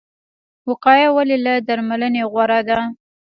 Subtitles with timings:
[0.69, 2.77] وقایه ولې له درملنې غوره ده؟